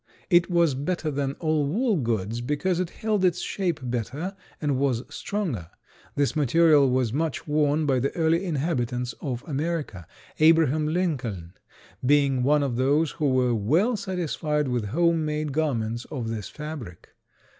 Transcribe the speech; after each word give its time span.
It 0.31 0.49
was 0.49 0.73
better 0.73 1.11
than 1.11 1.33
all 1.33 1.67
wool 1.67 1.95
goods 1.95 2.41
because 2.41 2.79
it 2.79 2.89
held 2.89 3.23
its 3.23 3.37
shape 3.39 3.79
better 3.83 4.35
and 4.59 4.79
was 4.79 5.03
stronger. 5.13 5.69
This 6.15 6.35
material 6.35 6.89
was 6.89 7.13
much 7.13 7.47
worn 7.47 7.85
by 7.85 7.99
the 7.99 8.09
early 8.15 8.43
inhabitants 8.43 9.13
of 9.21 9.43
America, 9.47 10.07
Abraham 10.39 10.87
Lincoln 10.87 11.53
being 12.03 12.41
one 12.41 12.63
of 12.63 12.77
those 12.77 13.11
who 13.11 13.29
were 13.29 13.53
well 13.53 13.95
satisfied 13.95 14.69
with 14.69 14.85
home 14.85 15.23
made 15.23 15.51
garments 15.53 16.05
of 16.05 16.29
this 16.29 16.49
fabric. 16.49 17.09